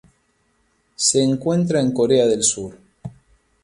[0.95, 2.75] Se encuentra en Corea del Sur.